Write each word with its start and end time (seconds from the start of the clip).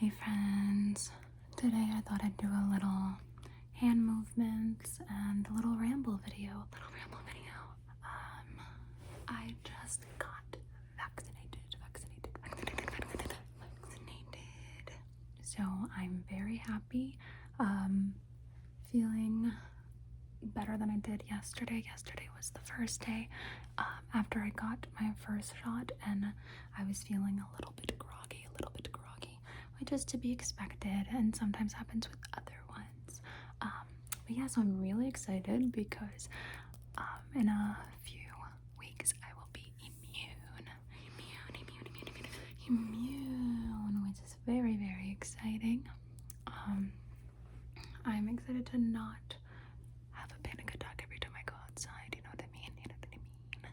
Hey 0.00 0.08
friends, 0.24 1.10
today 1.56 1.90
I 1.94 2.00
thought 2.00 2.22
I'd 2.24 2.34
do 2.38 2.46
a 2.46 2.64
little 2.72 3.18
hand 3.74 4.06
movements 4.06 4.98
and 5.10 5.46
a 5.46 5.52
little 5.54 5.74
ramble 5.76 6.18
video. 6.24 6.64
Little 6.72 6.88
ramble 6.96 7.18
video. 7.26 7.52
Um, 8.02 8.64
I 9.28 9.54
just 9.62 10.00
got 10.18 10.56
vaccinated, 10.96 11.60
vaccinated, 11.82 12.32
vaccinated, 12.42 12.90
vaccinated, 12.90 13.36
vaccinated. 13.60 14.96
So 15.42 15.62
I'm 15.94 16.24
very 16.30 16.56
happy. 16.56 17.18
Um, 17.58 18.14
feeling 18.90 19.52
better 20.42 20.76
than 20.78 20.90
I 20.90 20.96
did 20.96 21.24
yesterday. 21.30 21.84
Yesterday 21.86 22.28
was 22.36 22.50
the 22.50 22.60
first 22.60 23.04
day 23.04 23.28
um, 23.78 23.84
after 24.14 24.38
I 24.40 24.50
got 24.50 24.86
my 25.00 25.12
first 25.26 25.52
shot, 25.62 25.92
and 26.06 26.26
I 26.78 26.84
was 26.84 27.02
feeling 27.02 27.38
a 27.40 27.46
little 27.56 27.74
bit 27.76 27.98
groggy, 27.98 28.46
a 28.48 28.52
little 28.54 28.72
bit 28.74 28.90
groggy, 28.92 29.38
which 29.80 29.92
is 29.92 30.04
to 30.04 30.16
be 30.18 30.32
expected 30.32 31.06
and 31.14 31.34
sometimes 31.34 31.72
happens 31.72 32.08
with 32.10 32.18
other 32.36 32.58
ones. 32.68 33.20
Um, 33.62 33.86
but 34.26 34.36
yeah, 34.36 34.46
so 34.46 34.60
I'm 34.60 34.80
really 34.82 35.08
excited 35.08 35.72
because 35.72 36.28
um, 36.98 37.04
in 37.34 37.48
a 37.48 37.76
few 38.02 38.18
weeks 38.78 39.14
I 39.22 39.32
will 39.36 39.48
be 39.52 39.72
immune, 39.80 40.36
immune, 40.58 40.70
immune, 41.16 41.66
immune, 41.66 42.06
immune, 42.68 42.88
immune, 42.88 44.06
which 44.08 44.18
is 44.26 44.36
very, 44.46 44.76
very 44.76 45.10
exciting. 45.10 45.88
Um, 46.46 46.92
I'm 48.04 48.28
excited 48.28 48.66
to 48.66 48.78
not 48.78 49.34
have 50.12 50.30
a 50.30 50.42
panic 50.48 50.72
attack 50.74 51.02
every 51.04 51.18
time 51.18 51.32
I 51.38 51.42
go 51.48 51.54
outside. 51.64 52.14
You 52.14 52.22
know 52.22 52.30
what 52.34 52.42
I 52.44 52.50
mean? 52.52 52.70
You 52.82 52.88
know 52.88 52.94
what 53.00 53.08
I 53.08 53.16
mean? 53.16 53.72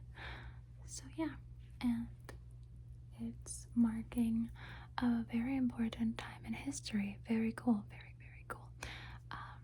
So 0.86 1.04
yeah, 1.18 1.36
and 1.82 2.08
it's 3.22 3.68
marking 3.76 4.50
a 5.00 5.24
very 5.32 5.56
important 5.56 6.18
time 6.18 6.42
in 6.46 6.54
history. 6.54 7.18
Very 7.28 7.54
cool. 7.56 7.84
Very 7.90 8.16
very 8.20 8.46
cool. 8.48 8.68
Um, 9.32 9.60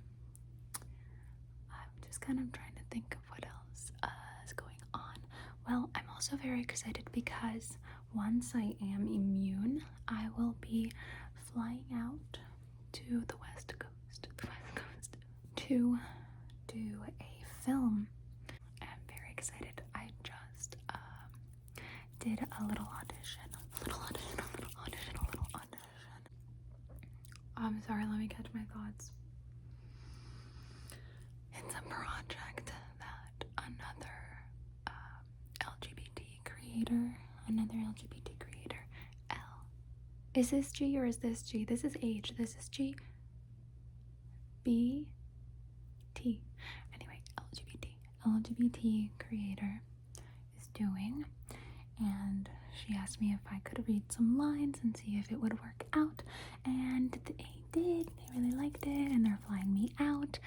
I'm 1.72 1.90
just 2.06 2.22
kind 2.22 2.40
of 2.40 2.52
trying 2.52 2.74
to 2.76 2.82
think 2.92 3.16
of 3.16 3.30
what 3.30 3.46
else 3.46 3.92
uh, 4.04 4.08
is 4.46 4.54
going 4.54 4.82
on. 4.94 5.18
Well, 5.68 5.90
I'm 5.96 6.06
also 6.14 6.36
very 6.38 6.62
excited 6.62 7.06
because 7.12 7.78
once 8.16 8.54
I 8.56 8.76
am 8.82 9.08
immune, 9.08 9.84
I 10.08 10.28
will 10.38 10.56
be 10.62 10.92
flying 11.54 11.86
out 11.96 12.38
to 12.94 13.24
the 13.28 13.36
West 13.42 13.74
Coast, 13.80 14.28
the 14.38 14.48
West 14.48 14.76
Coast, 14.76 15.18
to 15.68 15.98
do 16.68 17.00
a 17.20 17.44
film. 17.66 18.08
I'm 18.82 18.88
very 19.08 19.32
excited. 19.32 19.82
I 19.96 20.10
just 20.24 20.76
um, 20.94 21.84
did 22.20 22.40
a 22.60 22.64
little 22.66 22.88
audition, 23.02 23.48
a 23.54 23.84
little 23.84 24.02
audition, 24.04 24.40
a 24.40 24.62
little 24.62 24.82
audition, 24.82 25.16
a 25.18 25.26
little 25.26 25.48
audition. 25.56 26.22
I'm 27.74 27.82
sorry, 27.88 28.06
let 28.06 28.20
me 28.20 28.28
catch 28.28 28.46
my 28.54 28.62
thoughts. 28.74 29.12
It's 31.56 31.74
a 31.76 31.82
project 31.90 32.72
that 33.00 33.46
another 33.58 34.14
um, 34.88 34.94
LGBT 35.60 36.22
creator, 36.46 37.18
another 37.48 37.74
LGBT 37.74 38.38
creator, 38.40 38.86
L. 39.32 39.66
Is 40.36 40.52
this 40.52 40.72
G 40.72 41.00
or 41.00 41.06
is 41.06 41.18
this 41.18 41.42
G? 41.42 41.66
This 41.66 41.84
is 41.84 41.98
H. 42.04 42.34
This 42.38 42.56
is 42.60 42.70
G. 42.70 42.96
B. 44.64 45.08
T. 46.14 46.42
Anyway, 46.94 47.20
LGBT. 47.40 47.88
LGBT 48.28 49.10
creator 49.20 49.82
is 50.60 50.68
doing. 50.76 51.26
And 52.00 52.50
she 52.76 52.96
asked 52.96 53.22
me 53.22 53.34
if 53.34 53.40
I 53.52 53.60
could 53.64 53.88
read 53.88 54.04
some 54.12 54.38
lines 54.38 54.80
and 54.84 54.96
see 54.96 55.18
if 55.24 55.32
it 55.32 55.42
would 55.42 55.54
work 55.62 55.86
out. 55.94 56.22
And 56.66 57.18
they 57.26 57.46
did. 57.72 58.08
They 58.08 58.40
really 58.40 58.52
liked 58.56 58.86
it. 58.86 59.12
And 59.12 59.26
they're 59.26 59.40
flying 59.48 59.74
me 59.74 59.92
out. 60.00 60.40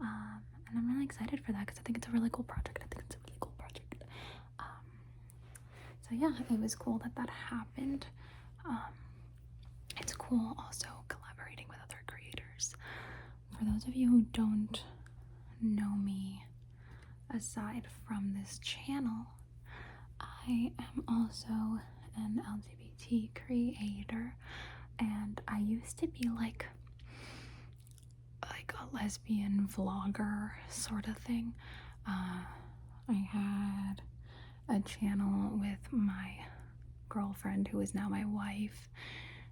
Um, 0.00 0.42
and 0.68 0.78
I'm 0.78 0.90
really 0.92 1.04
excited 1.04 1.40
for 1.44 1.52
that 1.52 1.66
because 1.66 1.78
I 1.78 1.82
think 1.82 1.98
it's 1.98 2.08
a 2.08 2.10
really 2.10 2.30
cool 2.30 2.44
project. 2.44 2.78
I 2.80 2.86
think 2.94 3.04
it's 3.06 3.16
a 3.16 3.18
really 3.26 3.36
cool 3.40 3.52
project. 3.58 4.02
Um, 4.58 4.84
so 6.08 6.14
yeah, 6.14 6.32
it 6.54 6.60
was 6.60 6.74
cool 6.74 6.98
that 6.98 7.14
that 7.16 7.30
happened. 7.30 8.06
Um, 8.66 8.92
it's 10.00 10.14
cool 10.14 10.54
also 10.58 10.88
collaborating 11.08 11.66
with 11.68 11.78
other 11.84 12.00
creators. 12.06 12.74
For 13.58 13.64
those 13.64 13.86
of 13.86 13.94
you 13.94 14.08
who 14.10 14.22
don't 14.32 14.82
know 15.60 15.94
me 15.96 16.44
aside 17.34 17.84
from 18.06 18.34
this 18.40 18.58
channel, 18.62 19.26
I 20.46 20.72
am 20.78 21.04
also 21.08 21.80
an 22.16 22.42
LGBT 22.46 23.30
creator 23.46 24.34
and 24.98 25.40
I 25.48 25.58
used 25.58 25.98
to 25.98 26.06
be 26.06 26.28
like 26.28 26.66
like 28.42 28.74
a 28.78 28.94
lesbian 28.94 29.68
vlogger 29.74 30.50
sort 30.68 31.08
of 31.08 31.16
thing. 31.18 31.54
Uh, 32.06 32.40
I 33.08 33.12
had 33.12 34.02
a 34.68 34.80
channel 34.80 35.50
with 35.58 35.78
my 35.90 36.30
girlfriend 37.08 37.68
who 37.68 37.80
is 37.80 37.94
now 37.94 38.08
my 38.08 38.24
wife. 38.24 38.88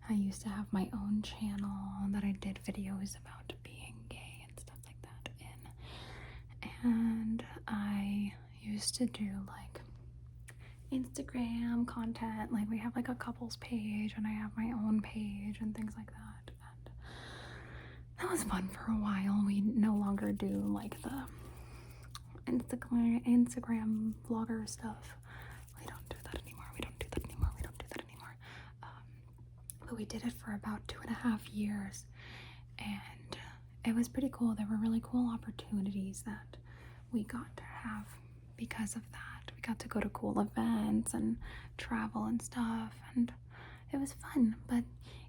I 0.09 0.15
used 0.15 0.43
to 0.43 0.49
have 0.49 0.67
my 0.73 0.89
own 0.93 1.23
channel 1.23 1.71
that 2.11 2.25
I 2.25 2.33
did 2.41 2.59
videos 2.67 3.17
about 3.19 3.53
being 3.63 3.95
gay 4.09 4.45
and 4.49 4.61
stuff 4.61 4.79
like 4.85 5.01
that 5.03 5.31
in. 5.41 6.91
And 6.91 7.45
I 7.69 8.35
used 8.61 8.95
to 8.97 9.07
do 9.07 9.29
like 9.47 9.81
Instagram 10.93 11.87
content. 11.87 12.53
Like 12.53 12.69
we 12.71 12.79
have 12.79 12.95
like 12.97 13.09
a 13.09 13.15
couples 13.15 13.57
page 13.57 14.15
and 14.17 14.27
I 14.27 14.31
have 14.31 14.51
my 14.57 14.73
own 14.75 15.01
page 15.03 15.59
and 15.61 15.75
things 15.75 15.93
like 15.97 16.11
that. 16.11 16.53
And 18.19 18.29
that 18.29 18.31
was 18.31 18.45
fun 18.45 18.69
for 18.69 18.91
a 18.93 18.95
while. 18.95 19.43
We 19.47 19.61
no 19.61 19.95
longer 19.95 20.33
do 20.33 20.63
like 20.75 21.01
the 21.03 21.25
Instagram 22.47 23.25
Instagram 23.27 24.13
vlogger 24.29 24.69
stuff. 24.69 25.17
We 25.81 25.87
don't 25.87 26.09
do 26.09 26.17
that 26.25 26.41
anymore. 26.43 26.67
We 26.75 26.81
don't 26.81 26.99
do 26.99 27.07
that 27.11 27.25
anymore. 27.25 27.51
We 27.57 27.63
don't 27.63 27.79
do 27.79 27.87
that 27.91 28.03
anymore. 28.05 28.37
Um, 28.83 29.03
but 29.87 29.97
we 29.97 30.05
did 30.05 30.25
it 30.25 30.33
for 30.33 30.55
about 30.55 30.87
two 30.89 30.99
and 31.03 31.11
a 31.11 31.15
half 31.15 31.49
years, 31.49 32.05
and 32.79 33.37
it 33.85 33.95
was 33.95 34.09
pretty 34.09 34.29
cool. 34.33 34.55
There 34.55 34.67
were 34.71 34.77
really 34.77 35.01
cool 35.03 35.33
opportunities 35.33 36.23
that 36.27 36.57
we 37.13 37.25
got 37.25 37.57
to 37.57 37.63
have 37.63 38.07
because 38.57 38.97
of 38.97 39.03
that. 39.13 39.32
We 39.55 39.61
got 39.63 39.79
to 39.81 39.89
go 39.89 40.01
to 40.01 40.09
cool 40.11 40.39
events 40.41 41.15
and 41.15 41.37
travel 41.79 42.25
and 42.25 42.41
stuff, 42.41 42.95
and 43.15 43.33
it 43.93 43.99
was 43.99 44.13
fun. 44.15 44.57
But 44.69 44.85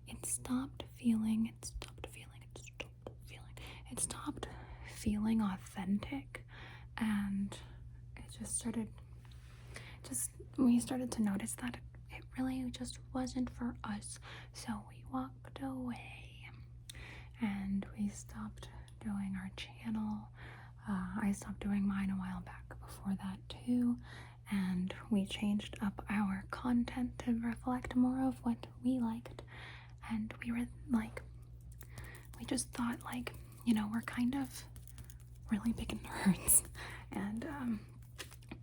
it 0.07 0.25
stopped 0.25 0.83
feeling. 0.99 1.47
It 1.47 1.65
stopped 1.65 2.07
feeling. 2.11 2.41
It 2.53 2.59
stopped 2.61 3.09
feeling. 3.27 3.57
It 3.91 3.99
stopped 3.99 4.47
feeling 4.95 5.41
authentic, 5.41 6.43
and 6.97 7.57
it 8.17 8.23
just 8.39 8.57
started. 8.57 8.87
Just 10.07 10.31
we 10.57 10.79
started 10.79 11.11
to 11.11 11.21
notice 11.21 11.53
that 11.61 11.75
it, 11.75 12.17
it 12.17 12.23
really 12.37 12.63
just 12.71 12.99
wasn't 13.13 13.49
for 13.57 13.73
us. 13.83 14.19
So 14.53 14.71
we 14.89 15.03
walked 15.11 15.59
away, 15.61 16.49
and 17.41 17.85
we 17.97 18.09
stopped 18.09 18.67
doing 19.03 19.37
our 19.41 19.51
channel. 19.55 20.27
Uh, 20.89 21.05
I 21.21 21.31
stopped 21.31 21.61
doing 21.61 21.87
mine 21.87 22.09
a 22.09 22.19
while 22.19 22.41
back 22.45 22.75
before 22.85 23.13
that 23.23 23.39
too, 23.65 23.95
and 24.51 24.93
we 25.09 25.25
changed 25.25 25.77
up 25.81 26.03
our 26.09 26.43
content 26.51 27.17
to 27.19 27.39
reflect 27.45 27.95
more 27.95 28.27
of 28.27 28.35
what 28.43 28.67
we 28.83 28.99
liked. 28.99 29.41
And 30.11 30.33
we 30.43 30.51
were 30.51 30.65
like, 30.91 31.21
we 32.39 32.45
just 32.45 32.69
thought, 32.73 32.97
like, 33.05 33.33
you 33.65 33.73
know, 33.73 33.89
we're 33.91 34.01
kind 34.01 34.35
of 34.35 34.47
really 35.51 35.71
big 35.73 35.97
nerds, 36.25 36.63
and 37.11 37.45
um, 37.45 37.79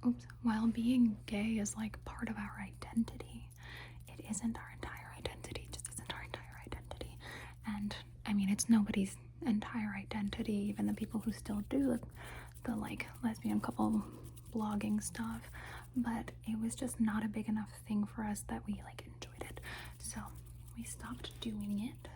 oops, 0.06 0.26
while 0.42 0.66
being 0.66 1.16
gay 1.26 1.58
is 1.60 1.76
like 1.76 2.02
part 2.04 2.28
of 2.28 2.36
our 2.36 2.52
identity, 2.60 3.48
it 4.08 4.24
isn't 4.30 4.56
our 4.56 4.70
entire 4.74 5.10
identity. 5.18 5.66
It 5.70 5.72
just 5.72 5.88
isn't 5.94 6.12
our 6.12 6.22
entire 6.22 6.60
identity. 6.66 7.16
And 7.66 7.94
I 8.26 8.32
mean, 8.32 8.48
it's 8.50 8.68
nobody's 8.68 9.16
entire 9.46 9.94
identity, 9.98 10.66
even 10.68 10.86
the 10.86 10.92
people 10.92 11.20
who 11.20 11.32
still 11.32 11.62
do 11.70 11.86
the, 11.88 12.00
the 12.70 12.76
like 12.76 13.06
lesbian 13.24 13.60
couple 13.60 14.04
blogging 14.54 15.02
stuff. 15.02 15.50
But 15.96 16.30
it 16.46 16.60
was 16.62 16.74
just 16.74 17.00
not 17.00 17.24
a 17.24 17.28
big 17.28 17.48
enough 17.48 17.70
thing 17.88 18.06
for 18.06 18.22
us 18.22 18.44
that 18.48 18.62
we 18.66 18.80
like 18.84 19.02
enjoyed 19.06 19.50
it. 19.50 19.60
So 19.98 20.20
we 20.76 20.84
stopped 20.84 21.38
doing 21.40 21.80
it. 21.92 22.08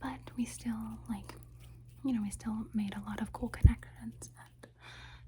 But 0.00 0.20
we 0.36 0.44
still 0.44 0.98
like, 1.08 1.34
you 2.04 2.12
know, 2.12 2.22
we 2.22 2.30
still 2.30 2.66
made 2.74 2.94
a 2.94 3.08
lot 3.08 3.20
of 3.22 3.32
cool 3.32 3.48
connections 3.48 4.30
and 4.38 4.70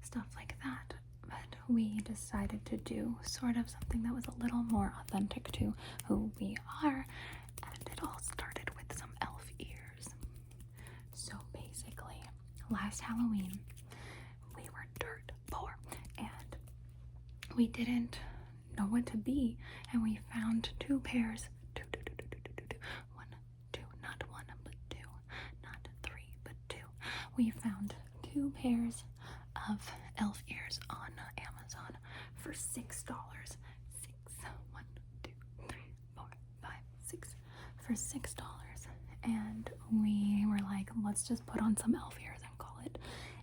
stuff 0.01 0.27
like 0.35 0.55
that. 0.63 0.93
But 1.27 1.57
we 1.67 1.99
decided 2.01 2.65
to 2.67 2.77
do 2.77 3.15
sort 3.23 3.57
of 3.57 3.69
something 3.69 4.03
that 4.03 4.13
was 4.13 4.25
a 4.25 4.41
little 4.43 4.63
more 4.63 4.93
authentic 5.01 5.51
to 5.53 5.73
who 6.07 6.31
we 6.39 6.55
are. 6.83 7.07
And 7.63 7.89
it 7.91 7.99
all 8.03 8.19
started 8.21 8.56
last 12.69 13.01
Halloween, 13.01 13.59
we 14.55 14.63
were 14.63 14.85
dirt 14.99 15.31
poor 15.51 15.75
and 16.17 16.27
we 17.55 17.67
didn't 17.67 18.19
know 18.77 18.83
what 18.85 19.05
to 19.07 19.17
be, 19.17 19.57
and 19.91 20.03
we 20.03 20.19
found 20.33 20.69
two 20.79 20.99
pairs. 20.99 21.49
Two, 21.75 21.83
two, 21.91 21.99
two, 22.05 22.13
two, 22.17 22.25
two, 22.31 22.51
two, 22.57 22.63
two, 22.69 22.77
one, 23.15 23.27
two, 23.73 23.81
not 24.03 24.23
one, 24.31 24.43
but 24.63 24.73
two, 24.89 25.07
not 25.63 25.87
three, 26.03 26.29
but 26.43 26.53
two. 26.69 26.85
We 27.37 27.51
found 27.51 27.95
two 28.33 28.51
pairs 28.61 29.03
of 29.69 29.79
elf 30.19 30.43
ears 30.49 30.79
on 30.89 31.11
Amazon 31.37 31.97
for 32.35 32.53
six 32.53 33.03
dollars. 33.03 33.57
Six, 34.01 34.13
one, 34.71 34.83
two, 35.23 35.31
three, 35.69 35.89
four, 36.15 36.27
five, 36.61 36.83
six, 37.05 37.35
for 37.85 37.95
six 37.95 38.33
dollars. 38.33 38.53
And 39.23 39.69
we 39.91 40.45
were 40.47 40.59
like, 40.69 40.89
let's 41.03 41.27
just 41.27 41.45
put 41.45 41.61
on 41.61 41.75
some 41.77 41.95
elf 41.95 42.15
ears 42.23 42.36
it. 42.85 42.97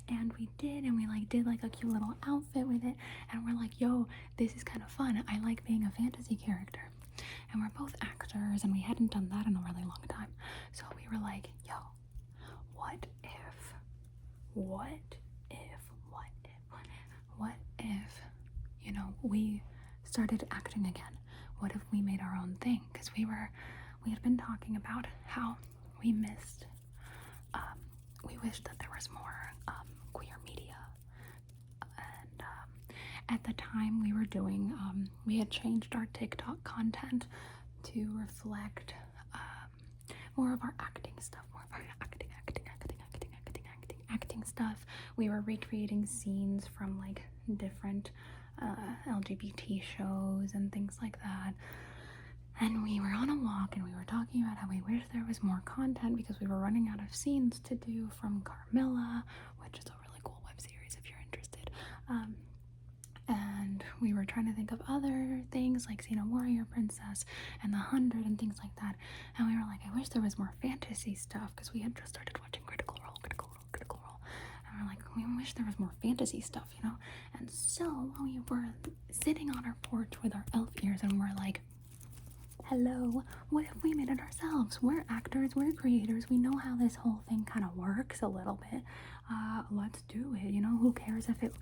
And 0.08 0.32
we 0.38 0.48
did, 0.58 0.84
and 0.84 0.96
we 0.96 1.06
like 1.06 1.28
did 1.28 1.46
like 1.46 1.62
a 1.62 1.69
cute 1.69 1.92
little 1.92 2.14
outfit 2.26 2.66
with 2.66 2.84
it. 2.84 2.96
And 3.32 3.44
we're 3.44 3.58
like, 3.58 3.81
yo, 3.81 4.06
this 4.36 4.54
is 4.54 4.62
kind 4.64 4.82
of 4.82 4.90
fun. 4.90 5.22
I 5.28 5.38
like 5.38 5.64
being 5.64 5.84
a 5.84 5.90
fantasy 5.90 6.36
character. 6.36 6.81
And 7.52 7.62
we're 7.62 7.70
both 7.78 7.94
actors, 8.02 8.64
and 8.64 8.72
we 8.72 8.81
hadn't 8.81 9.12
done 9.12 9.28
that 9.32 9.46
in 9.46 9.56
a 9.56 9.60
really 9.60 9.84
long 9.84 10.02
time. 10.08 10.28
So 10.72 10.84
we 10.96 11.06
were 11.16 11.22
like, 11.22 11.48
yo, 11.66 11.75
what 12.75 13.06
if, 13.22 13.75
what 14.54 14.88
if, 15.50 15.81
what 16.10 16.25
if, 16.44 16.50
what 16.70 16.84
if, 16.84 17.38
what 17.38 17.54
if, 17.78 18.20
you 18.82 18.92
know, 18.92 19.14
we 19.22 19.62
started 20.04 20.46
acting 20.50 20.86
again? 20.86 21.19
What 21.60 21.72
if 21.75 21.82
we 21.92 22.00
made 22.00 22.20
our 22.20 22.36
own 22.40 22.56
thing? 22.60 22.81
Because 22.92 23.10
we 23.16 23.25
were, 23.25 23.50
we 24.04 24.10
had 24.10 24.22
been 24.22 24.36
talking 24.36 24.76
about 24.76 25.06
how 25.26 25.56
we 26.02 26.12
missed, 26.12 26.66
um, 27.54 27.78
we 28.42 28.48
wished 28.48 28.64
that 28.64 28.78
there 28.78 28.88
was 28.94 29.08
more 29.12 29.52
um, 29.69 29.86
queer 30.12 30.36
media. 30.44 30.76
And 31.82 32.40
um, 32.42 32.96
at 33.28 33.44
the 33.44 33.52
time 33.54 34.02
we 34.02 34.12
were 34.12 34.25
doing, 34.25 34.72
um, 34.81 35.08
we 35.26 35.38
had 35.38 35.50
changed 35.50 35.94
our 35.94 36.06
TikTok 36.12 36.62
content 36.64 37.26
to 37.84 38.06
reflect 38.19 38.94
um, 39.34 40.16
more 40.36 40.52
of 40.52 40.62
our 40.62 40.75
acting 40.81 41.14
stuff, 41.20 41.42
more 41.52 41.62
of 41.62 41.72
our 41.72 41.84
acting, 42.00 42.28
acting, 42.38 42.64
acting, 42.69 42.96
acting, 43.02 43.31
acting, 43.46 43.64
acting, 43.72 43.98
acting 44.10 44.42
stuff. 44.44 44.84
We 45.16 45.28
were 45.28 45.40
recreating 45.42 46.06
scenes 46.06 46.64
from 46.66 46.98
like 46.98 47.22
different 47.56 48.10
uh, 48.62 48.75
LGBT 49.08 49.82
shows 49.82 50.54
and 50.54 50.72
things 50.72 50.98
like 51.02 51.19
that. 51.22 51.54
And 52.61 52.83
we 52.83 53.01
were 53.01 53.12
on 53.15 53.29
a 53.31 53.37
walk 53.37 53.75
and 53.75 53.85
we 53.85 53.91
were 53.91 54.05
talking 54.06 54.43
about 54.43 54.59
how 54.59 54.69
we 54.69 54.81
wish 54.89 55.03
there 55.12 55.25
was 55.27 55.43
more 55.43 55.61
content 55.65 56.17
because 56.17 56.41
we 56.41 56.47
were 56.47 56.59
running 56.59 56.89
out 56.93 57.01
of 57.05 57.15
scenes 57.15 57.59
to 57.65 57.75
do 57.75 58.09
from 58.21 58.43
Carmilla, 58.45 59.25
which 59.62 59.79
is 59.79 59.87
a 59.87 59.95
really 60.06 60.21
cool 60.23 60.41
web 60.47 60.61
series 60.61 60.97
if 60.97 61.09
you're 61.09 61.19
interested. 61.25 61.71
Um, 62.09 62.37
and 63.27 63.83
we 64.01 64.12
were 64.12 64.25
trying 64.25 64.47
to 64.47 64.53
think 64.53 64.71
of 64.71 64.83
other 64.89 65.43
things 65.51 65.87
like 65.89 66.05
Xena 66.06 66.29
Warrior 66.29 66.67
Princess 66.71 67.25
and 67.62 67.73
The 67.73 67.79
Hundred 67.79 68.25
and 68.27 68.39
things 68.39 68.56
like 68.62 68.75
that. 68.77 68.97
And 69.39 69.49
we 69.49 69.55
were 69.56 69.67
like, 69.67 69.81
I 69.91 69.97
wish 69.99 70.11
there 70.11 70.23
was 70.23 70.39
more 70.39 70.53
fantasy 70.62 71.15
stuff 71.15 71.51
because 71.56 71.73
we 71.73 71.81
had 71.81 71.97
just 71.97 72.11
started 72.11 72.39
watching 72.41 72.62
Critical 72.67 72.97
Role, 73.03 73.15
Critical 73.23 73.49
Role, 73.55 73.65
Critical 73.73 73.99
Role. 74.05 74.21
And 74.69 74.83
we're 74.83 74.89
like, 74.89 75.01
we 75.17 75.25
wish 75.37 75.55
there 75.55 75.67
was 75.67 75.79
more 75.79 75.93
fantasy 76.03 76.41
stuff, 76.41 76.69
you 76.77 76.87
know? 76.89 76.97
And 77.39 77.51
so 77.51 78.11
we 78.23 78.41
were 78.49 78.75
sitting 79.11 79.51
on 79.51 79.65
our 79.65 79.77
porch 79.83 80.12
with 80.23 80.35
our 80.35 80.45
elf 80.53 80.71
ears 80.83 81.01
and 81.03 81.19
we're 81.19 81.24
hello, 82.69 83.22
what 83.50 83.64
if 83.64 83.82
we 83.82 83.93
made 83.93 84.08
it 84.08 84.19
ourselves? 84.20 84.81
We're 84.81 85.05
actors, 85.11 85.50
we're 85.55 85.72
creators, 85.75 86.31
we 86.31 86.38
know 86.38 86.56
how 86.56 86.76
this 86.76 86.94
whole 86.96 87.20
thing 87.28 87.44
kind 87.44 87.64
of 87.64 87.76
works 87.76 88.22
a 88.22 88.26
little 88.28 88.58
bit. 88.72 88.82
Uh, 89.31 89.62
let's 89.70 90.02
do 90.02 90.34
it. 90.34 90.50
You 90.50 90.61
know, 90.62 90.78
who 90.78 90.93
cares 90.93 91.28
if 91.28 91.43
it 91.43 91.52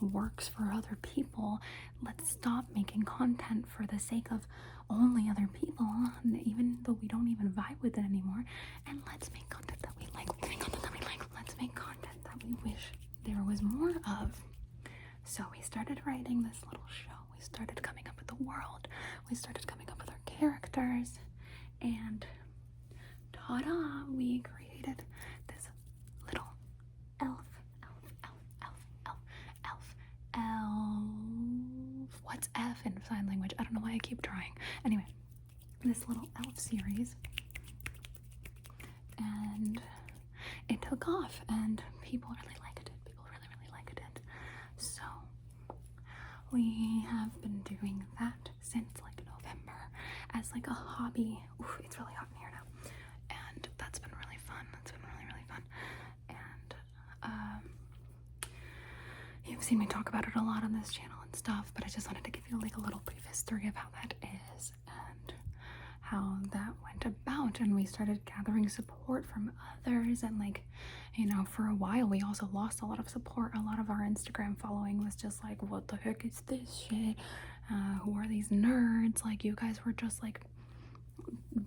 works 0.00 0.48
for 0.48 0.70
other 0.72 0.96
people? 1.02 1.60
Let's 2.04 2.30
stop 2.30 2.66
making 2.74 3.02
content 3.02 3.66
for 3.68 3.86
the 3.86 3.98
sake 3.98 4.30
of 4.30 4.46
only 4.88 5.28
other 5.28 5.48
people, 5.52 5.86
even 6.24 6.78
though 6.82 6.98
we 7.00 7.08
don't 7.08 7.28
even 7.28 7.50
vibe 7.50 7.82
with 7.82 7.98
it 7.98 8.04
anymore. 8.04 8.44
And 8.86 9.00
let's 9.06 9.30
make 9.32 9.48
content 9.50 9.82
that 9.82 9.94
we 9.98 10.06
like. 10.14 10.28
Let's 10.28 10.48
make 10.48 10.60
content 10.60 10.82
that 10.82 10.92
we 10.92 11.00
like. 11.06 11.22
Let's 11.34 11.56
make 11.60 11.74
content 11.74 12.22
that 12.24 12.44
we 12.44 12.54
wish 12.70 12.92
there 13.24 13.42
was 13.46 13.62
more 13.62 13.94
of. 14.06 14.32
So 15.24 15.44
we 15.56 15.62
started 15.62 16.00
writing 16.06 16.42
this 16.42 16.60
little 16.70 16.86
show. 16.88 17.16
We 17.34 17.42
started 17.42 17.82
coming 17.82 18.04
up 18.08 18.16
with 18.18 18.28
the 18.28 18.42
world. 18.44 18.88
We 19.30 19.36
started 19.36 19.66
coming 19.66 19.88
up 19.90 19.98
with 19.98 20.11
characters. 20.42 21.20
And 21.80 22.26
ta 23.32 23.60
da! 23.60 24.02
We 24.12 24.40
created 24.40 25.04
this 25.46 25.68
little 26.26 26.48
elf, 27.20 27.46
elf, 27.84 28.12
elf, 28.24 28.34
elf, 28.60 28.80
elf, 29.06 29.18
elf, 29.64 29.94
elf. 30.34 32.20
What's 32.24 32.48
F 32.56 32.78
in 32.84 33.00
sign 33.08 33.26
language? 33.28 33.52
I 33.56 33.62
don't 33.62 33.74
know 33.74 33.80
why 33.82 33.92
I 33.94 33.98
keep 33.98 34.20
trying. 34.20 34.52
Anyway, 34.84 35.06
this 35.84 36.08
little 36.08 36.26
elf 36.44 36.58
series. 36.58 37.14
And 39.18 39.80
it 40.68 40.82
took 40.82 41.06
off, 41.06 41.40
and 41.48 41.80
people 42.02 42.30
really 42.42 42.58
liked 42.64 42.80
it. 42.80 42.90
People 43.04 43.24
really, 43.30 43.46
really 43.60 43.70
liked 43.72 44.00
it. 44.00 44.20
So, 44.76 45.02
we 46.52 47.04
have 47.08 47.40
been 47.40 47.60
doing 47.60 48.02
that 48.18 48.48
since 48.60 48.90
like 49.04 49.11
as 50.34 50.50
like 50.52 50.66
a 50.66 50.72
hobby. 50.72 51.38
It's 51.80 51.98
really 51.98 52.12
hot 52.14 52.28
in 52.32 52.38
here 52.40 52.50
now. 52.52 52.90
And 53.54 53.68
that's 53.78 53.98
been 53.98 54.10
really 54.24 54.38
fun. 54.38 54.64
That's 54.72 54.92
been 54.92 55.00
really, 55.02 55.26
really 55.32 55.46
fun. 55.48 55.62
And 56.28 56.74
um, 57.22 57.60
you've 59.46 59.62
seen 59.62 59.78
me 59.78 59.86
talk 59.86 60.08
about 60.08 60.24
it 60.26 60.34
a 60.36 60.42
lot 60.42 60.64
on 60.64 60.72
this 60.72 60.92
channel 60.92 61.16
and 61.24 61.34
stuff, 61.34 61.70
but 61.74 61.84
I 61.84 61.88
just 61.88 62.06
wanted 62.06 62.24
to 62.24 62.30
give 62.30 62.42
you 62.50 62.60
like 62.60 62.76
a 62.76 62.80
little 62.80 63.02
brief 63.04 63.24
history 63.26 63.66
of 63.68 63.74
how 63.74 63.88
that 64.00 64.14
is 64.22 64.72
and 64.88 65.34
how 66.00 66.38
that 66.52 66.72
went 66.84 67.04
about. 67.04 67.60
And 67.60 67.74
we 67.74 67.84
started 67.84 68.20
gathering 68.24 68.68
support 68.68 69.26
from 69.26 69.52
others. 69.86 70.22
And 70.22 70.38
like, 70.38 70.62
you 71.14 71.26
know, 71.26 71.44
for 71.44 71.66
a 71.66 71.74
while, 71.74 72.06
we 72.06 72.22
also 72.22 72.48
lost 72.52 72.80
a 72.82 72.86
lot 72.86 72.98
of 72.98 73.08
support. 73.08 73.52
A 73.54 73.62
lot 73.62 73.78
of 73.78 73.90
our 73.90 74.00
Instagram 74.00 74.58
following 74.58 75.04
was 75.04 75.14
just 75.14 75.42
like, 75.44 75.62
what 75.62 75.88
the 75.88 75.96
heck 75.96 76.24
is 76.24 76.42
this 76.46 76.86
shit? 76.88 77.16
Uh, 77.72 77.94
who 78.00 78.18
are 78.18 78.28
these 78.28 78.48
nerds? 78.48 79.24
Like, 79.24 79.44
you 79.44 79.54
guys 79.54 79.80
were 79.86 79.92
just 79.92 80.22
like 80.22 80.40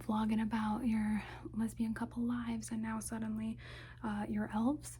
vlogging 0.08 0.42
about 0.42 0.82
your 0.86 1.24
lesbian 1.58 1.94
couple 1.94 2.24
lives, 2.24 2.70
and 2.72 2.82
now 2.82 3.00
suddenly 3.00 3.58
uh, 4.04 4.24
you're 4.30 4.50
elves. 4.54 4.98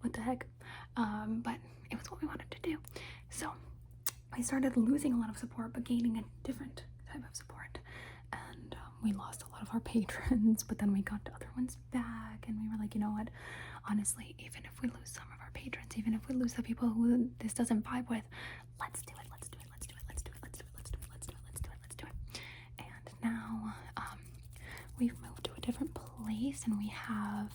What 0.00 0.12
the 0.12 0.20
heck? 0.20 0.46
Um, 0.96 1.42
but 1.44 1.56
it 1.90 1.98
was 1.98 2.10
what 2.10 2.20
we 2.20 2.26
wanted 2.28 2.50
to 2.50 2.58
do. 2.62 2.78
So 3.30 3.50
we 4.36 4.42
started 4.42 4.76
losing 4.76 5.12
a 5.12 5.18
lot 5.18 5.30
of 5.30 5.38
support, 5.38 5.72
but 5.72 5.84
gaining 5.84 6.16
a 6.18 6.46
different 6.46 6.84
type 7.12 7.22
of 7.28 7.34
support. 7.36 7.78
And 8.32 8.74
um, 8.74 8.92
we 9.02 9.12
lost 9.12 9.42
a 9.42 9.52
lot 9.52 9.62
of 9.62 9.68
our 9.72 9.80
patrons, 9.92 10.62
but 10.62 10.78
then 10.78 10.92
we 10.92 11.02
got 11.02 11.24
the 11.24 11.32
other 11.34 11.48
ones 11.56 11.76
back, 11.92 12.44
and 12.46 12.56
we 12.60 12.68
were 12.68 12.78
like, 12.80 12.94
you 12.94 13.00
know 13.00 13.10
what? 13.10 13.28
Honestly, 13.88 14.34
even 14.38 14.62
if 14.64 14.80
we 14.80 14.88
lose 14.88 15.10
some 15.10 15.24
of 15.34 15.40
our 15.40 15.50
patrons, 15.54 15.92
even 15.96 16.14
if 16.14 16.28
we 16.28 16.34
lose 16.34 16.54
the 16.54 16.62
people 16.62 16.88
who 16.88 17.28
this 17.40 17.52
doesn't 17.52 17.84
vibe 17.84 18.08
with, 18.08 18.22
let's 18.80 19.02
do 19.02 19.12
it. 19.20 19.31
We've 25.02 25.20
moved 25.20 25.42
to 25.42 25.50
a 25.56 25.60
different 25.60 25.92
place, 25.94 26.62
and 26.64 26.78
we 26.78 26.86
have 26.86 27.50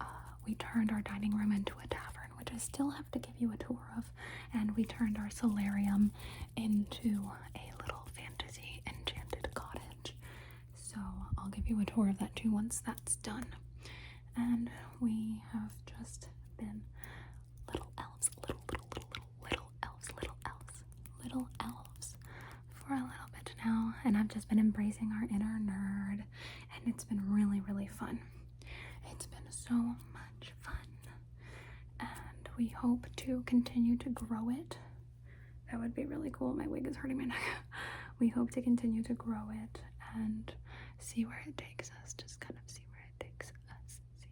uh, 0.00 0.04
we 0.44 0.56
turned 0.56 0.90
our 0.90 1.02
dining 1.02 1.30
room 1.36 1.52
into 1.52 1.72
a 1.84 1.86
tavern, 1.86 2.30
which 2.36 2.48
I 2.52 2.58
still 2.58 2.90
have 2.90 3.08
to 3.12 3.20
give 3.20 3.34
you 3.38 3.52
a 3.52 3.56
tour 3.56 3.78
of, 3.96 4.10
and 4.52 4.76
we 4.76 4.84
turned 4.84 5.16
our 5.16 5.30
solarium 5.30 6.10
into 6.56 7.30
a 7.54 7.72
little 7.80 8.08
fantasy 8.16 8.82
enchanted 8.88 9.54
cottage. 9.54 10.16
So 10.74 10.96
I'll 11.38 11.50
give 11.50 11.68
you 11.68 11.80
a 11.80 11.84
tour 11.84 12.08
of 12.08 12.18
that 12.18 12.34
too 12.34 12.50
once 12.50 12.82
that's 12.84 13.16
done. 13.16 13.46
And 14.36 14.68
we 15.00 15.40
have 15.52 15.70
just 15.86 16.26
been 16.58 16.82
little 17.72 17.92
elves, 17.98 18.30
little, 18.42 18.60
little, 18.68 18.86
little, 18.96 19.10
little, 19.12 19.26
little 19.44 19.70
elves, 19.84 20.08
little 20.16 20.36
elves, 20.44 20.82
little 21.22 21.48
elves 21.62 22.16
for 22.74 22.94
a 22.94 22.96
little 22.96 23.30
bit 23.32 23.54
now. 23.64 23.94
And 24.04 24.16
I've 24.16 24.28
just 24.28 24.48
been 24.48 24.58
embracing 24.58 25.12
our 25.12 25.24
inner 25.34 25.58
nerd, 25.60 26.24
and 26.84 26.94
it's 26.94 27.04
been 27.04 27.22
really, 27.32 27.60
really 27.68 27.86
fun. 27.88 28.18
It's 29.10 29.26
been 29.26 29.38
so 29.50 29.74
much 29.74 30.52
fun. 30.62 30.74
And 32.00 32.48
we 32.58 32.68
hope 32.68 33.06
to 33.16 33.42
continue 33.46 33.96
to 33.98 34.10
grow 34.10 34.50
it. 34.50 34.76
That 35.70 35.80
would 35.80 35.94
be 35.94 36.04
really 36.04 36.30
cool. 36.30 36.52
My 36.52 36.66
wig 36.66 36.86
is 36.86 36.96
hurting 36.96 37.18
my 37.18 37.24
neck. 37.24 37.38
We 38.20 38.28
hope 38.28 38.52
to 38.52 38.62
continue 38.62 39.02
to 39.02 39.14
grow 39.14 39.50
it 39.50 39.80
and 40.14 40.52
see 41.00 41.24
where 41.24 41.42
it 41.48 41.58
takes 41.58 41.90
us. 42.02 42.14
Just 42.14 42.38
kind 42.38 42.54
of 42.54 42.70
see 42.70 42.84
where 42.90 43.00
it 43.10 43.18
takes 43.24 43.48
us. 43.48 43.98
See, 44.16 44.28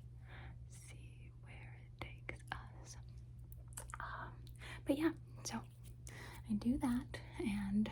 see 0.88 1.32
where 1.42 1.74
it 1.82 2.00
takes 2.00 2.40
us. 2.52 2.96
Um, 3.98 4.30
but 4.86 4.96
yeah, 4.96 5.10
so 5.42 5.56
I 6.48 6.54
do 6.54 6.78
that, 6.78 7.18
and 7.40 7.90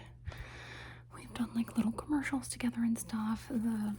we've 1.16 1.34
done 1.34 1.50
like 1.56 1.76
little 1.76 1.92
commercials 1.92 2.46
together 2.46 2.78
and 2.82 2.96
stuff. 2.96 3.46
The 3.50 3.94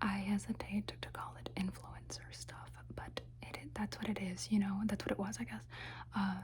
I 0.00 0.18
hesitate 0.18 0.92
to, 1.00 1.08
call 1.12 1.34
it 1.44 1.50
influencer 1.56 2.20
stuff, 2.32 2.70
but 2.96 3.20
it 3.42 3.58
that's 3.74 3.98
what 3.98 4.08
it 4.08 4.18
is, 4.20 4.48
you 4.50 4.58
know, 4.58 4.80
that's 4.86 5.04
what 5.04 5.10
it 5.12 5.18
was, 5.18 5.36
I 5.40 5.44
guess. 5.44 5.62
Uh, 6.16 6.34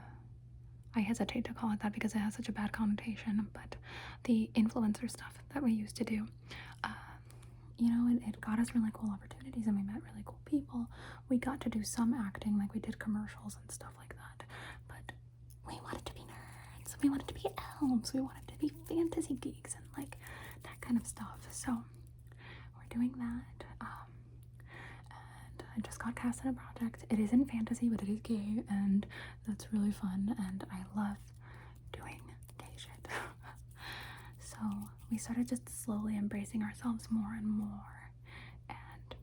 I 0.95 0.99
hesitate 1.01 1.45
to 1.45 1.53
call 1.53 1.71
it 1.73 1.79
that 1.81 1.93
because 1.93 2.15
it 2.15 2.19
has 2.19 2.35
such 2.35 2.49
a 2.49 2.51
bad 2.51 2.71
connotation, 2.71 3.47
but 3.53 3.75
the 4.23 4.49
influencer 4.55 5.09
stuff 5.09 5.37
that 5.53 5.61
we 5.63 5.71
used 5.71 5.95
to 5.97 6.03
do, 6.03 6.27
uh, 6.83 6.89
you 7.77 7.89
know, 7.89 8.11
it, 8.15 8.27
it 8.29 8.41
got 8.41 8.59
us 8.59 8.69
really 8.73 8.89
cool 8.93 9.11
opportunities 9.11 9.67
and 9.67 9.75
we 9.75 9.83
met 9.83 10.01
really 10.11 10.23
cool 10.25 10.39
people. 10.45 10.87
We 11.29 11.37
got 11.37 11.61
to 11.61 11.69
do 11.69 11.83
some 11.83 12.13
acting, 12.13 12.57
like 12.57 12.73
we 12.73 12.79
did 12.79 12.97
commercials 12.99 13.57
and 13.61 13.71
stuff 13.71 13.91
like 13.97 14.15
that. 14.15 14.43
But 14.87 15.13
we 15.67 15.79
wanted 15.83 16.05
to 16.05 16.13
be 16.13 16.21
nerds. 16.21 16.95
We 17.03 17.09
wanted 17.09 17.27
to 17.27 17.33
be 17.33 17.45
elves. 17.81 18.13
We 18.13 18.21
wanted 18.21 18.47
to 18.47 18.57
be 18.59 18.71
fantasy 18.87 19.35
geeks 19.35 19.75
and 19.75 19.83
like 19.97 20.17
that 20.63 20.81
kind 20.81 20.97
of 20.99 21.05
stuff. 21.05 21.47
So 21.51 21.77
doing 22.89 23.13
that. 23.17 23.65
Um, 23.81 24.07
and 25.09 25.63
I 25.75 25.79
just 25.81 25.99
got 25.99 26.15
cast 26.15 26.43
in 26.43 26.49
a 26.49 26.53
project. 26.53 27.05
It 27.09 27.19
is 27.19 27.31
in 27.33 27.45
fantasy, 27.45 27.87
but 27.89 28.01
it 28.01 28.09
is 28.09 28.19
gay, 28.21 28.63
and 28.69 29.05
that's 29.47 29.67
really 29.71 29.91
fun. 29.91 30.35
And 30.47 30.63
I 30.71 30.83
love 30.99 31.17
doing 31.93 32.19
gay 32.57 32.65
shit. 32.75 33.07
so 34.39 34.57
we 35.11 35.17
started 35.17 35.47
just 35.47 35.67
slowly 35.83 36.17
embracing 36.17 36.61
ourselves 36.63 37.07
more 37.09 37.33
and 37.37 37.47
more, 37.47 38.11
and 38.69 39.15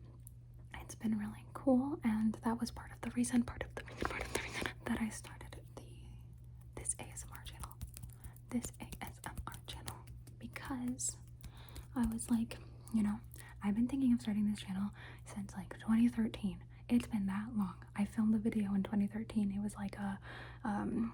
it's 0.82 0.94
been 0.94 1.18
really 1.18 1.44
cool. 1.54 1.98
And 2.04 2.36
that 2.44 2.60
was 2.60 2.70
part 2.70 2.90
of 2.92 3.00
the 3.02 3.10
reason, 3.16 3.42
part 3.42 3.64
of 3.64 3.74
the 3.74 3.82
reason, 3.84 4.08
part 4.08 4.22
of 4.22 4.32
the 4.32 4.40
reason 4.42 4.62
that 4.86 4.98
I 5.00 5.08
started 5.08 5.56
the 5.76 5.82
this 6.80 6.94
ASMR 6.98 7.44
channel, 7.44 7.74
this 8.50 8.72
ASMR 8.80 9.56
channel, 9.66 9.96
because 10.38 11.16
I 11.96 12.06
was 12.06 12.30
like, 12.30 12.56
you 12.92 13.02
know, 13.02 13.18
I've 13.64 13.74
been 13.74 13.88
thinking 13.88 14.12
of 14.12 14.20
starting 14.20 14.50
this 14.50 14.60
channel 14.60 14.90
since 15.34 15.52
like 15.56 15.74
2013. 15.80 16.56
It's 16.88 17.06
been 17.06 17.26
that 17.26 17.46
long. 17.56 17.74
I 17.96 18.04
filmed 18.04 18.34
a 18.34 18.38
video 18.38 18.74
in 18.74 18.82
2013. 18.82 19.54
It 19.56 19.62
was 19.62 19.74
like 19.76 19.96
a, 19.96 20.18
um, 20.64 21.12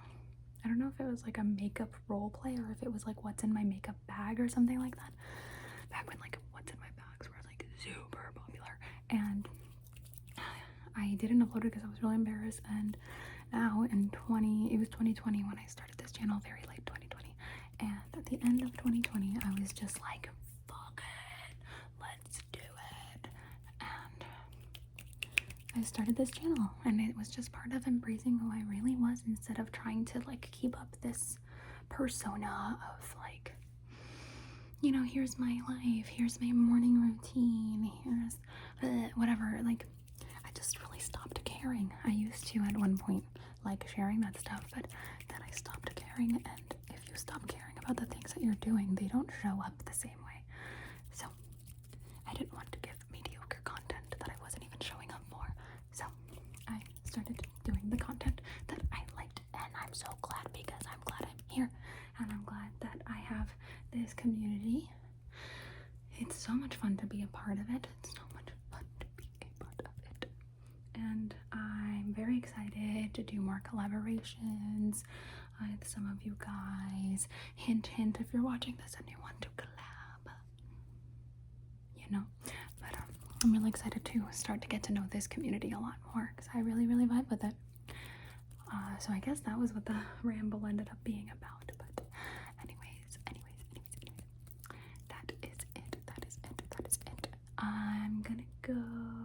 I 0.65 0.69
don't 0.69 0.79
know 0.79 0.89
if 0.93 0.99
it 1.05 1.09
was 1.09 1.25
like 1.25 1.39
a 1.39 1.45
makeup 1.45 1.95
role 2.09 2.31
play 2.31 2.57
or 2.57 2.71
if 2.73 2.83
it 2.83 2.93
was 2.93 3.07
like 3.07 3.25
what's 3.25 3.45
in 3.45 3.55
my 3.55 3.63
makeup 3.63 3.95
bag 4.09 4.41
or 4.41 4.49
something 4.49 4.81
like 4.81 4.97
that. 4.97 5.13
Back 5.91 6.09
when 6.09 6.19
like 6.21 6.39
what's 6.53 6.73
in 6.73 6.79
my 6.81 6.91
bags 6.97 7.29
were 7.29 7.43
like 7.47 7.65
super 7.83 8.33
popular. 8.35 8.79
And 9.11 9.49
I 10.97 11.15
didn't 11.15 11.41
upload 11.47 11.59
it 11.59 11.73
because 11.73 11.83
I 11.85 11.89
was 11.91 12.03
really 12.03 12.17
embarrassed. 12.17 12.61
And 12.69 12.97
now 13.53 13.85
in 13.91 14.11
20, 14.11 14.75
it 14.75 14.79
was 14.79 14.89
2020 14.89 15.39
when 15.45 15.59
I 15.59 15.67
started 15.67 15.97
this 15.99 16.13
channel, 16.13 16.41
very 16.45 16.63
late 16.69 16.85
2020. 16.87 17.35
And 17.81 17.91
at 18.17 18.27
the 18.27 18.39
end 18.45 18.63
of 18.63 18.73
2020, 18.77 19.37
I 19.45 19.61
was 19.61 19.73
just 19.73 20.01
like, 20.01 20.29
fuck 20.69 21.01
it, 21.01 21.57
let's 22.01 22.39
do 22.53 22.61
it. 22.61 23.29
And 23.81 24.25
I 25.77 25.83
started 25.83 26.17
this 26.17 26.31
channel, 26.31 26.71
and 26.85 27.01
it 27.01 27.17
was 27.17 27.29
just 27.29 27.53
part 27.53 27.73
of 27.73 27.87
embracing 27.87 28.39
who 28.39 28.51
I 28.53 28.63
really 28.69 28.97
was 28.97 29.23
instead 29.27 29.59
of 29.59 29.71
trying 29.71 30.05
to 30.07 30.21
like 30.27 30.49
keep 30.51 30.79
up 30.81 30.97
this 31.01 31.39
persona 31.89 32.79
of 32.99 33.15
like, 33.19 33.53
you 34.81 34.91
know, 34.91 35.05
here's 35.05 35.39
my 35.39 35.61
life, 35.69 36.09
here's 36.09 36.41
my 36.41 36.53
morning 36.53 37.01
routine, 37.01 37.91
here's 38.05 38.39
uh, 38.83 39.09
whatever. 39.15 39.61
Like, 39.65 39.87
I 40.45 40.51
just 40.55 40.81
really 40.85 40.99
stopped 40.99 41.45
caring. 41.45 41.93
I 42.05 42.11
used 42.11 42.47
to 42.49 42.61
at 42.63 42.77
one 42.77 42.97
point 42.99 43.25
like 43.65 43.87
sharing 43.95 44.21
that 44.23 44.39
stuff, 44.39 44.65
but 44.75 44.87
then 45.29 45.39
I 45.47 45.51
stopped 45.53 45.95
caring. 45.95 46.33
And 46.33 46.75
if 46.89 47.09
you 47.09 47.17
stop 47.17 47.47
caring 47.47 47.77
about 47.85 47.97
the 47.97 48.07
things 48.07 48.33
that 48.35 48.43
you're 48.43 48.55
doing, 48.61 48.97
they 49.01 49.07
don't 49.07 49.31
show 49.43 49.61
up 49.65 49.73
the 49.85 49.93
same 49.95 50.19
way. 50.27 50.43
So 51.13 51.27
I 52.29 52.33
didn't 52.35 52.55
want 52.55 52.73
to 52.73 52.79
give 52.81 52.97
mediocre 53.13 53.61
content 53.65 54.17
that 54.19 54.29
I 54.29 54.43
wasn't 54.43 54.65
even 54.65 54.81
showing 54.81 55.11
up 55.11 55.23
for. 55.31 55.55
So 55.93 56.05
I 56.69 56.81
started 57.05 57.41
doing 57.65 57.83
the 57.91 57.97
content 57.97 58.41
that 58.69 58.81
I 58.93 59.01
liked, 59.17 59.41
and 59.55 59.73
I'm 59.83 59.93
so 59.93 60.07
glad 60.23 60.47
because 60.53 60.83
I'm 60.91 61.01
glad 61.05 61.23
I'm 61.31 61.39
here, 61.49 61.71
and 62.19 62.33
I'm 62.33 62.45
glad 62.45 62.71
that 62.81 63.01
I 63.07 63.19
have 63.19 63.49
this 63.93 64.15
community. 64.15 64.89
It's 66.19 66.37
so 66.37 66.53
much 66.53 66.77
fun 66.77 66.90
to 67.01 67.07
be 67.07 67.23
a 67.23 67.27
part 67.29 67.59
of 67.59 67.65
it. 67.75 67.87
It's 67.99 68.11
so 68.15 68.23
much 68.35 68.49
fun 68.71 68.85
to 69.01 69.07
be 69.17 69.25
a 69.43 69.65
part 69.65 69.81
of 69.81 69.93
it. 70.23 70.29
And 70.95 71.35
I'm 71.53 72.13
very 72.15 72.37
excited 72.39 73.15
to 73.15 73.23
do 73.23 73.41
more 73.41 73.63
collaborations 73.67 75.03
with 75.61 75.87
some 75.89 76.11
of 76.11 76.25
you 76.25 76.37
guys. 76.39 77.29
Hint, 77.55 77.87
hint, 77.89 78.19
if 78.21 78.33
you're 78.33 78.43
watching 78.43 78.77
this 78.83 78.95
and 78.99 79.09
you 79.09 79.17
want 79.23 79.41
to 79.43 79.49
collab, 79.57 80.33
you 81.97 82.05
know. 82.11 82.23
But 82.81 82.95
um, 82.99 83.05
I'm 83.45 83.53
really 83.53 83.69
excited 83.69 84.05
to 84.05 84.23
start 84.33 84.63
to 84.63 84.69
get 84.69 84.83
to 84.85 84.93
know 84.93 85.05
this 85.11 85.27
community 85.27 85.73
a 85.73 85.79
lot 85.81 85.95
more 86.15 86.33
because 86.35 86.51
I 86.55 86.61
really, 86.61 86.87
really 86.87 87.07
vibe 87.07 87.31
with 87.31 87.45
it. 87.45 87.55
Uh, 88.73 88.97
so 88.99 89.13
I 89.13 89.19
guess 89.19 89.41
that 89.41 89.59
was 89.59 89.75
what 89.75 89.85
the 89.87 89.97
ramble 90.23 90.65
ended 90.67 90.89
up 90.91 90.99
being 91.05 91.31
about. 91.33 91.49
I'm 97.63 98.23
gonna 98.23 98.45
go 98.63 99.20